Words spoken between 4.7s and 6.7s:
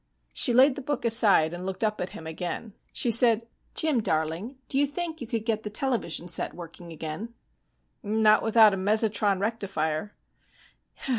you think you could get the television set